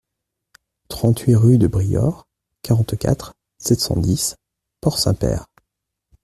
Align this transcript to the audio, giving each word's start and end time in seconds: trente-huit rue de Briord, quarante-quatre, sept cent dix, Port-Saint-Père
trente-huit 0.87 1.35
rue 1.35 1.57
de 1.59 1.67
Briord, 1.67 2.27
quarante-quatre, 2.63 3.35
sept 3.59 3.79
cent 3.81 3.97
dix, 3.97 4.35
Port-Saint-Père 4.79 5.45